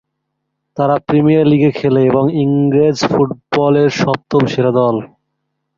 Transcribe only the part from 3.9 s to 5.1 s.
সপ্তম সেরা দল।